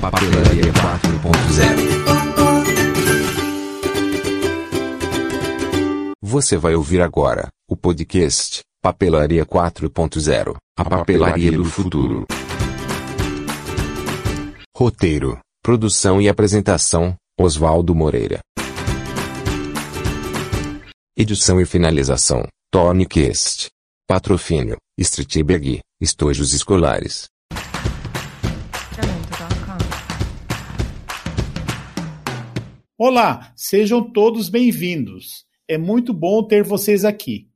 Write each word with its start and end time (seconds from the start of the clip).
Papelaria 0.00 0.72
4.0 0.72 1.96
Você 6.22 6.56
vai 6.56 6.74
ouvir 6.74 7.00
agora 7.00 7.48
o 7.68 7.76
podcast 7.76 8.60
Papelaria 8.82 9.44
4.0 9.44 10.56
A 10.78 10.84
Papelaria 10.84 11.50
do 11.52 11.64
Futuro. 11.64 12.26
Roteiro, 14.76 15.38
produção 15.62 16.20
e 16.20 16.28
apresentação: 16.28 17.16
Oswaldo 17.40 17.94
Moreira. 17.94 18.40
Edição 21.16 21.60
e 21.60 21.66
finalização: 21.66 22.46
Tony 22.70 23.06
Cast. 23.06 23.68
Patrocínio: 24.06 24.76
Streetbag, 24.98 25.80
Estojos 26.00 26.52
Escolares. 26.52 27.26
Olá, 32.98 33.52
sejam 33.54 34.02
todos 34.02 34.48
bem-vindos. 34.48 35.44
É 35.68 35.76
muito 35.76 36.14
bom 36.14 36.42
ter 36.42 36.64
vocês 36.64 37.04
aqui. 37.04 37.46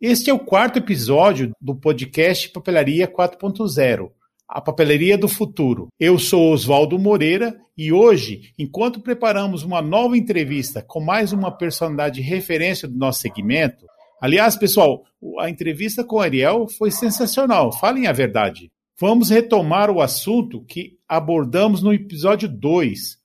Este 0.00 0.30
é 0.30 0.32
o 0.32 0.38
quarto 0.38 0.78
episódio 0.78 1.50
do 1.60 1.74
podcast 1.74 2.48
Papelaria 2.50 3.08
4.0, 3.08 4.12
a 4.48 4.60
papelaria 4.60 5.18
do 5.18 5.26
futuro. 5.26 5.88
Eu 5.98 6.16
sou 6.16 6.52
Oswaldo 6.52 6.96
Moreira 6.96 7.60
e 7.76 7.92
hoje, 7.92 8.52
enquanto 8.56 9.00
preparamos 9.00 9.64
uma 9.64 9.82
nova 9.82 10.16
entrevista 10.16 10.80
com 10.80 11.00
mais 11.00 11.32
uma 11.32 11.50
personalidade 11.50 12.22
de 12.22 12.28
referência 12.28 12.86
do 12.86 12.96
nosso 12.96 13.20
segmento, 13.20 13.86
aliás, 14.22 14.54
pessoal, 14.54 15.02
a 15.40 15.50
entrevista 15.50 16.04
com 16.04 16.20
Ariel 16.20 16.68
foi 16.68 16.92
sensacional, 16.92 17.72
falem 17.72 18.06
a 18.06 18.12
verdade. 18.12 18.70
Vamos 19.00 19.28
retomar 19.28 19.90
o 19.90 20.00
assunto 20.00 20.64
que 20.64 21.00
abordamos 21.08 21.82
no 21.82 21.92
episódio 21.92 22.48
2, 22.48 23.23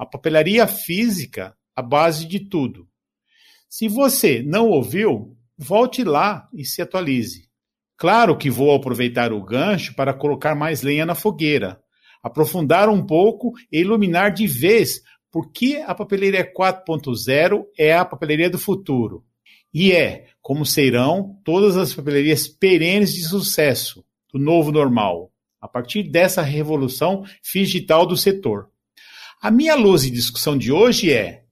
a 0.00 0.06
papelaria 0.06 0.66
física, 0.66 1.54
a 1.76 1.82
base 1.82 2.26
de 2.26 2.40
tudo. 2.40 2.88
Se 3.68 3.86
você 3.86 4.42
não 4.42 4.70
ouviu, 4.70 5.36
volte 5.58 6.02
lá 6.02 6.48
e 6.54 6.64
se 6.64 6.80
atualize. 6.80 7.50
Claro 7.98 8.34
que 8.34 8.48
vou 8.48 8.74
aproveitar 8.74 9.30
o 9.30 9.44
gancho 9.44 9.94
para 9.94 10.14
colocar 10.14 10.54
mais 10.54 10.80
lenha 10.80 11.04
na 11.04 11.14
fogueira, 11.14 11.78
aprofundar 12.22 12.88
um 12.88 13.04
pouco 13.04 13.52
e 13.70 13.80
iluminar 13.80 14.32
de 14.32 14.46
vez 14.46 15.02
por 15.30 15.52
que 15.52 15.76
a 15.76 15.94
papelaria 15.94 16.50
4.0 16.50 17.66
é 17.78 17.94
a 17.94 18.02
papelaria 18.02 18.48
do 18.48 18.58
futuro. 18.58 19.22
E 19.72 19.92
é, 19.92 20.28
como 20.40 20.64
serão 20.64 21.38
todas 21.44 21.76
as 21.76 21.92
papelarias 21.92 22.48
perenes 22.48 23.12
de 23.12 23.22
sucesso 23.22 24.02
do 24.32 24.38
novo 24.38 24.72
normal, 24.72 25.30
a 25.60 25.68
partir 25.68 26.04
dessa 26.04 26.40
revolução 26.40 27.22
digital 27.52 28.06
do 28.06 28.16
setor. 28.16 28.70
A 29.40 29.50
minha 29.50 29.74
luz 29.74 30.02
de 30.02 30.10
discussão 30.10 30.56
de 30.56 30.70
hoje 30.70 31.10
é 31.10 31.44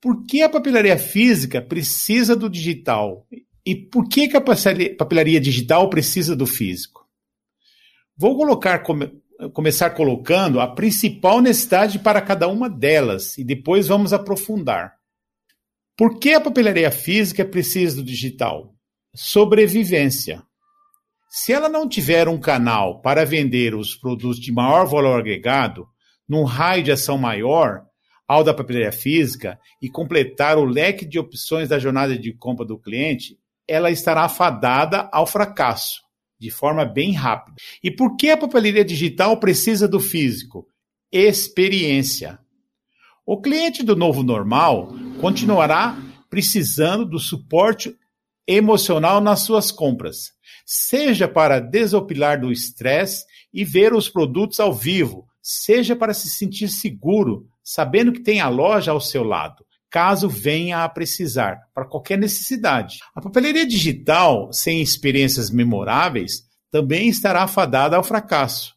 por 0.00 0.26
que 0.26 0.42
a 0.42 0.48
papelaria 0.48 0.98
física 0.98 1.62
precisa 1.62 2.36
do 2.36 2.50
digital 2.50 3.26
e 3.64 3.74
por 3.74 4.06
que, 4.08 4.28
que 4.28 4.36
a 4.36 4.40
papelaria- 4.40 5.40
digital 5.40 5.88
precisa 5.88 6.36
do 6.36 6.46
físico? 6.46 7.08
Vou 8.14 8.36
colocar, 8.36 8.80
come- 8.80 9.10
começar 9.54 9.90
colocando 9.90 10.60
a 10.60 10.68
principal 10.74 11.40
necessidade 11.40 11.98
para 11.98 12.20
cada 12.20 12.46
uma 12.46 12.68
delas 12.68 13.38
e 13.38 13.44
depois 13.44 13.88
vamos 13.88 14.12
aprofundar. 14.12 14.96
Por 15.96 16.18
que 16.18 16.34
a 16.34 16.40
papelaria 16.40 16.90
física 16.90 17.42
precisa 17.44 17.96
do 17.96 18.02
digital? 18.02 18.74
Sobrevivência. 19.14 20.42
Se 21.30 21.52
ela 21.52 21.68
não 21.70 21.88
tiver 21.88 22.28
um 22.28 22.38
canal 22.38 23.00
para 23.00 23.24
vender 23.24 23.74
os 23.74 23.96
produtos 23.96 24.38
de 24.38 24.52
maior 24.52 24.86
valor 24.86 25.18
agregado, 25.18 25.88
num 26.28 26.44
raio 26.44 26.82
de 26.82 26.92
ação 26.92 27.18
maior 27.18 27.84
ao 28.26 28.42
da 28.42 28.54
papelaria 28.54 28.92
física 28.92 29.58
e 29.80 29.88
completar 29.88 30.56
o 30.58 30.64
leque 30.64 31.04
de 31.04 31.18
opções 31.18 31.68
da 31.68 31.78
jornada 31.78 32.18
de 32.18 32.32
compra 32.32 32.64
do 32.64 32.78
cliente, 32.78 33.38
ela 33.68 33.90
estará 33.90 34.28
fadada 34.28 35.08
ao 35.12 35.26
fracasso, 35.26 36.02
de 36.38 36.50
forma 36.50 36.84
bem 36.84 37.12
rápida. 37.12 37.56
E 37.82 37.90
por 37.90 38.16
que 38.16 38.30
a 38.30 38.36
papelaria 38.36 38.84
digital 38.84 39.38
precisa 39.38 39.86
do 39.86 40.00
físico? 40.00 40.66
Experiência. 41.12 42.38
O 43.26 43.40
cliente 43.40 43.82
do 43.82 43.96
novo 43.96 44.22
normal 44.22 44.88
continuará 45.20 45.96
precisando 46.28 47.06
do 47.06 47.18
suporte 47.18 47.94
emocional 48.46 49.20
nas 49.20 49.40
suas 49.40 49.70
compras, 49.70 50.32
seja 50.66 51.26
para 51.26 51.60
desopilar 51.60 52.40
do 52.40 52.52
estresse 52.52 53.24
e 53.52 53.64
ver 53.64 53.94
os 53.94 54.08
produtos 54.08 54.60
ao 54.60 54.74
vivo, 54.74 55.26
seja 55.46 55.94
para 55.94 56.14
se 56.14 56.30
sentir 56.30 56.70
seguro, 56.70 57.46
sabendo 57.62 58.12
que 58.12 58.22
tem 58.22 58.40
a 58.40 58.48
loja 58.48 58.92
ao 58.92 59.00
seu 59.00 59.22
lado, 59.22 59.62
caso 59.90 60.26
venha 60.26 60.82
a 60.82 60.88
precisar, 60.88 61.60
para 61.74 61.84
qualquer 61.84 62.16
necessidade. 62.16 63.00
A 63.14 63.20
papelaria 63.20 63.66
digital, 63.66 64.50
sem 64.50 64.80
experiências 64.80 65.50
memoráveis, 65.50 66.44
também 66.70 67.08
estará 67.08 67.46
fadada 67.46 67.94
ao 67.94 68.02
fracasso, 68.02 68.74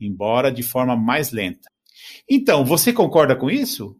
embora 0.00 0.52
de 0.52 0.62
forma 0.62 0.96
mais 0.96 1.32
lenta. 1.32 1.68
Então, 2.30 2.64
você 2.64 2.92
concorda 2.92 3.34
com 3.34 3.50
isso? 3.50 3.96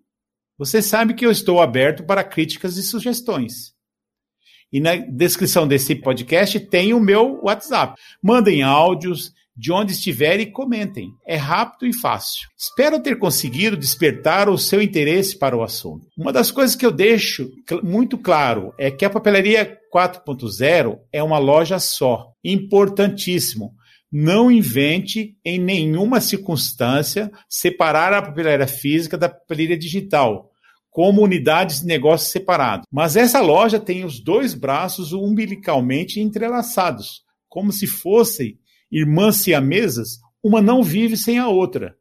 Você 0.57 0.81
sabe 0.81 1.15
que 1.15 1.27
eu 1.27 1.33
estou 1.33 1.61
aberto 1.61 2.05
para 2.05 2.23
críticas 2.23 2.77
e 2.77 2.83
sugestões. 2.85 3.75
E 4.73 4.79
na 4.81 4.95
descrição 4.95 5.67
desse 5.67 5.97
podcast 5.97 6.61
tem 6.61 6.95
o 6.95 7.01
meu 7.01 7.41
WhatsApp. 7.43 8.01
Mandem 8.23 8.63
áudios 8.63 9.33
de 9.57 9.73
onde 9.73 9.93
estiver 9.93 10.41
e 10.41 10.47
comentem. 10.51 11.11
É 11.27 11.37
rápido 11.37 11.87
e 11.87 11.93
fácil. 11.93 12.49
Espero 12.59 13.01
ter 13.01 13.19
conseguido 13.19 13.77
despertar 13.77 14.49
o 14.49 14.59
seu 14.59 14.83
interesse 14.83 15.39
para 15.39 15.57
o 15.57 15.63
assunto. 15.63 16.09
Uma 16.17 16.33
das 16.33 16.51
coisas 16.51 16.75
que 16.75 16.85
eu 16.85 16.91
deixo 16.91 17.49
muito 17.83 18.19
claro 18.19 18.73
é 18.79 18.91
que 18.91 19.05
a 19.05 19.11
papelaria 19.11 19.79
4.0 19.95 20.99
é 21.13 21.23
uma 21.23 21.39
loja 21.39 21.79
só. 21.79 22.33
Importantíssimo. 22.43 23.73
Não 24.11 24.51
invente 24.51 25.37
em 25.45 25.59
nenhuma 25.59 26.21
circunstância 26.21 27.31
separar 27.49 28.13
a 28.13 28.23
papelaria 28.23 28.67
física 28.67 29.19
da 29.19 29.29
papelaria 29.29 29.77
digital 29.77 30.51
como 30.95 31.23
unidades 31.23 31.81
de 31.81 31.87
negócio 31.87 32.31
separadas. 32.31 32.87
Mas 32.89 33.17
essa 33.17 33.41
loja 33.41 33.81
tem 33.81 34.05
os 34.05 34.23
dois 34.23 34.55
braços 34.55 35.13
umbilicalmente 35.13 36.21
entrelaçados, 36.21 37.23
como 37.49 37.73
se 37.73 37.89
fossem 37.89 38.57
irmãs 38.95 39.37
siamesas, 39.39 40.21
uma 40.41 40.63
não 40.63 40.81
vive 40.81 41.17
sem 41.17 41.37
a 41.37 41.49
outra. 41.49 41.97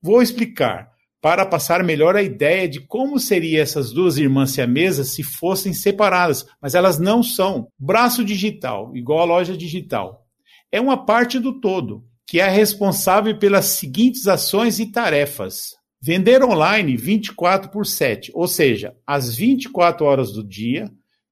Vou 0.00 0.22
explicar, 0.22 0.88
para 1.20 1.44
passar 1.44 1.82
melhor 1.82 2.14
a 2.14 2.22
ideia 2.22 2.68
de 2.68 2.78
como 2.78 3.18
seriam 3.18 3.60
essas 3.60 3.90
duas 3.90 4.18
irmãs 4.18 4.52
siamesas 4.52 5.08
se 5.08 5.24
fossem 5.24 5.72
separadas, 5.72 6.46
mas 6.62 6.76
elas 6.76 6.96
não 6.96 7.24
são. 7.24 7.66
Braço 7.76 8.24
digital, 8.24 8.96
igual 8.96 9.18
a 9.18 9.24
loja 9.24 9.56
digital, 9.56 10.24
é 10.70 10.80
uma 10.80 11.04
parte 11.04 11.40
do 11.40 11.60
todo, 11.60 12.04
que 12.24 12.38
é 12.38 12.48
responsável 12.48 13.36
pelas 13.36 13.64
seguintes 13.64 14.28
ações 14.28 14.78
e 14.78 14.92
tarefas. 14.92 15.76
Vender 16.00 16.44
online 16.44 16.96
24 16.96 17.68
por 17.68 17.84
7, 17.84 18.30
ou 18.32 18.46
seja, 18.46 18.94
às 19.04 19.34
24 19.34 20.06
horas 20.06 20.30
do 20.30 20.46
dia, 20.46 20.88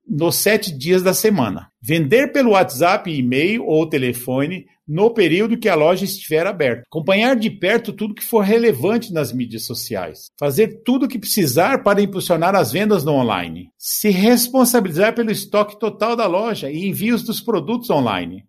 nos 0.09 0.37
sete 0.37 0.77
dias 0.77 1.03
da 1.03 1.13
semana. 1.13 1.71
Vender 1.83 2.33
pelo 2.33 2.51
WhatsApp, 2.51 3.11
e-mail 3.11 3.65
ou 3.65 3.89
telefone 3.89 4.67
no 4.87 5.11
período 5.11 5.59
que 5.59 5.69
a 5.69 5.75
loja 5.75 6.05
estiver 6.05 6.47
aberta. 6.47 6.85
Acompanhar 6.87 7.35
de 7.35 7.51
perto 7.51 7.93
tudo 7.93 8.15
que 8.15 8.23
for 8.23 8.45
relevante 8.45 9.13
nas 9.13 9.33
mídias 9.33 9.65
sociais. 9.65 10.27
Fazer 10.39 10.83
tudo 10.85 11.07
o 11.07 11.09
que 11.09 11.19
precisar 11.19 11.83
para 11.83 12.01
impulsionar 12.01 12.55
as 12.55 12.71
vendas 12.71 13.03
no 13.03 13.13
online. 13.13 13.71
Se 13.77 14.11
responsabilizar 14.11 15.15
pelo 15.15 15.33
estoque 15.33 15.79
total 15.79 16.15
da 16.15 16.27
loja 16.27 16.71
e 16.71 16.87
envios 16.87 17.23
dos 17.23 17.41
produtos 17.41 17.91
online. 17.91 18.45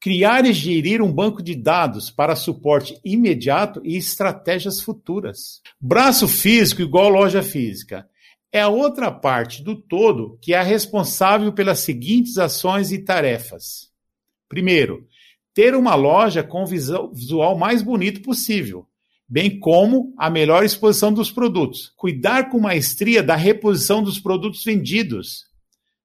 Criar 0.00 0.44
e 0.46 0.52
gerir 0.52 1.00
um 1.00 1.12
banco 1.12 1.42
de 1.42 1.54
dados 1.54 2.10
para 2.10 2.34
suporte 2.34 2.98
imediato 3.04 3.80
e 3.84 3.96
estratégias 3.96 4.80
futuras. 4.80 5.60
Braço 5.80 6.26
físico 6.26 6.82
igual 6.82 7.08
loja 7.08 7.42
física. 7.42 8.06
É 8.52 8.60
a 8.60 8.68
outra 8.68 9.10
parte 9.10 9.62
do 9.62 9.74
todo 9.74 10.38
que 10.42 10.52
é 10.52 10.62
responsável 10.62 11.52
pelas 11.54 11.78
seguintes 11.78 12.36
ações 12.36 12.92
e 12.92 12.98
tarefas. 12.98 13.90
Primeiro, 14.46 15.06
ter 15.54 15.74
uma 15.74 15.94
loja 15.94 16.42
com 16.42 16.62
o 16.62 16.66
visual 16.66 17.56
mais 17.56 17.80
bonito 17.80 18.20
possível, 18.20 18.86
bem 19.26 19.58
como 19.58 20.14
a 20.18 20.28
melhor 20.28 20.62
exposição 20.64 21.10
dos 21.10 21.30
produtos. 21.30 21.90
Cuidar 21.96 22.50
com 22.50 22.60
maestria 22.60 23.22
da 23.22 23.34
reposição 23.34 24.02
dos 24.02 24.18
produtos 24.20 24.62
vendidos. 24.62 25.46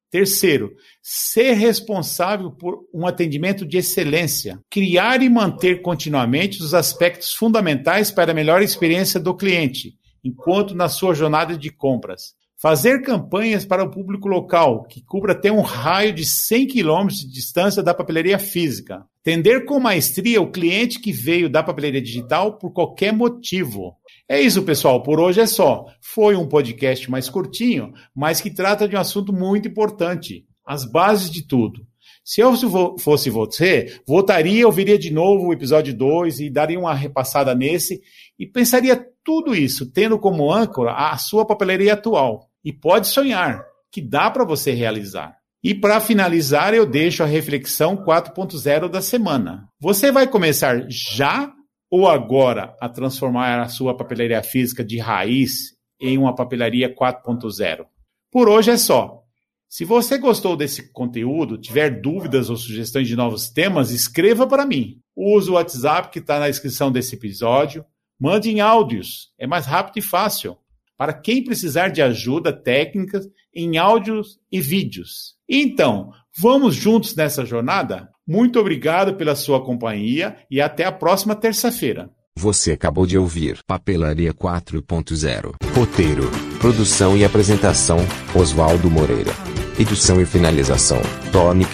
Terceiro, 0.09 0.73
ser 1.01 1.51
responsável 1.51 2.49
por 2.49 2.87
um 2.93 3.05
atendimento 3.05 3.65
de 3.65 3.77
excelência. 3.77 4.57
Criar 4.69 5.21
e 5.21 5.27
manter 5.27 5.81
continuamente 5.81 6.61
os 6.61 6.73
aspectos 6.73 7.33
fundamentais 7.33 8.09
para 8.09 8.31
a 8.31 8.35
melhor 8.35 8.61
experiência 8.61 9.19
do 9.19 9.35
cliente, 9.35 9.97
enquanto 10.27 10.75
na 10.75 10.89
sua 10.89 11.13
jornada 11.13 11.57
de 11.57 11.69
compras. 11.71 12.35
Fazer 12.59 13.03
campanhas 13.03 13.65
para 13.65 13.83
o 13.83 13.91
público 13.91 14.27
local, 14.27 14.83
que 14.85 15.01
cubra 15.01 15.33
até 15.33 15.51
um 15.51 15.61
raio 15.61 16.11
de 16.11 16.25
100 16.25 16.67
km 16.67 17.07
de 17.07 17.31
distância 17.31 17.83
da 17.83 17.93
papelaria 17.93 18.39
física. 18.39 19.05
Atender 19.21 19.65
com 19.65 19.79
maestria 19.79 20.41
o 20.41 20.49
cliente 20.49 20.99
que 20.99 21.11
veio 21.11 21.49
da 21.49 21.61
papelaria 21.61 22.01
digital 22.01 22.57
por 22.57 22.71
qualquer 22.71 23.13
motivo. 23.13 23.95
É 24.27 24.41
isso, 24.41 24.63
pessoal. 24.63 25.03
Por 25.03 25.19
hoje 25.19 25.39
é 25.39 25.45
só. 25.45 25.85
Foi 26.01 26.35
um 26.35 26.47
podcast 26.47 27.11
mais 27.11 27.29
curtinho, 27.29 27.93
mas 28.15 28.41
que 28.41 28.49
trata 28.49 28.87
de 28.87 28.95
um 28.95 28.99
assunto 28.99 29.31
muito 29.31 29.67
importante: 29.67 30.43
as 30.65 30.83
bases 30.83 31.29
de 31.29 31.45
tudo. 31.45 31.85
Se 32.27 32.41
eu 32.41 32.51
fosse 32.99 33.29
você, 33.29 34.01
voltaria, 34.05 34.67
ouviria 34.67 34.99
de 34.99 35.09
novo 35.09 35.47
o 35.47 35.53
episódio 35.53 35.95
2 35.95 36.41
e 36.41 36.49
daria 36.49 36.77
uma 36.77 36.93
repassada 36.93 37.55
nesse 37.55 38.01
e 38.37 38.45
pensaria 38.45 39.01
tudo 39.23 39.55
isso, 39.55 39.89
tendo 39.93 40.19
como 40.19 40.51
âncora 40.51 40.91
a 40.91 41.17
sua 41.17 41.45
papelaria 41.45 41.93
atual. 41.93 42.49
E 42.65 42.73
pode 42.73 43.07
sonhar, 43.07 43.63
que 43.89 44.01
dá 44.01 44.29
para 44.29 44.43
você 44.43 44.73
realizar. 44.73 45.37
E 45.63 45.73
para 45.73 46.01
finalizar, 46.01 46.73
eu 46.73 46.85
deixo 46.85 47.23
a 47.23 47.25
reflexão 47.25 47.95
4.0 47.95 48.89
da 48.89 49.01
semana. 49.01 49.69
Você 49.79 50.11
vai 50.11 50.27
começar 50.27 50.85
já 50.89 51.49
ou 51.89 52.09
agora 52.09 52.75
a 52.81 52.89
transformar 52.89 53.61
a 53.61 53.69
sua 53.69 53.95
papelaria 53.95 54.43
física 54.43 54.83
de 54.83 54.99
raiz 54.99 55.77
em 55.97 56.17
uma 56.17 56.35
papelaria 56.35 56.93
4.0? 56.93 57.85
Por 58.29 58.49
hoje 58.49 58.71
é 58.71 58.77
só. 58.77 59.23
Se 59.69 59.83
você 59.83 60.17
gostou 60.17 60.55
desse 60.55 60.91
conteúdo, 60.93 61.57
tiver 61.57 62.01
dúvidas 62.01 62.49
ou 62.49 62.55
sugestões 62.55 63.07
de 63.07 63.17
novos 63.17 63.49
temas, 63.49 63.91
escreva 63.91 64.47
para 64.47 64.65
mim. 64.65 64.99
Use 65.15 65.49
o 65.49 65.53
WhatsApp 65.53 66.09
que 66.09 66.19
está 66.19 66.39
na 66.39 66.47
descrição 66.47 66.89
desse 66.89 67.15
episódio. 67.15 67.83
Mande 68.19 68.49
em 68.49 68.61
áudios, 68.61 69.31
é 69.37 69.45
mais 69.45 69.65
rápido 69.65 69.97
e 69.97 70.01
fácil. 70.01 70.57
Para 70.97 71.13
quem 71.13 71.43
precisar 71.43 71.89
de 71.89 72.01
ajuda 72.01 72.53
técnica 72.53 73.19
em 73.53 73.77
áudios 73.77 74.39
e 74.51 74.61
vídeos. 74.61 75.35
Então, 75.47 76.11
vamos 76.35 76.73
juntos 76.73 77.13
nessa 77.15 77.45
jornada? 77.45 78.09
Muito 78.25 78.59
obrigado 78.59 79.15
pela 79.15 79.35
sua 79.35 79.63
companhia 79.63 80.37
e 80.49 80.61
até 80.61 80.85
a 80.85 80.91
próxima 80.91 81.35
terça-feira. 81.35 82.09
Você 82.37 82.71
acabou 82.71 83.05
de 83.05 83.17
ouvir 83.17 83.59
Papelaria 83.65 84.33
4.0. 84.33 85.55
Roteiro, 85.75 86.29
produção 86.59 87.17
e 87.17 87.25
apresentação: 87.25 87.97
Oswaldo 88.35 88.89
Moreira. 88.89 89.56
Edição 89.79 90.19
e 90.19 90.25
finalização: 90.25 90.99
Tony. 91.31 91.67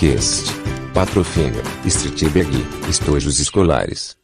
Patrocínio: 0.93 1.61
Street 1.85 2.25
Bag, 2.33 2.65
Estojos 2.89 3.39
Escolares. 3.39 4.22